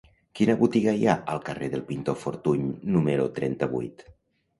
Quina 0.37 0.53
botiga 0.59 0.93
hi 0.99 1.03
ha 1.09 1.13
al 1.33 1.41
carrer 1.49 1.69
del 1.73 1.83
Pintor 1.89 2.17
Fortuny 2.21 2.65
número 2.97 3.29
trenta-vuit? 3.37 4.03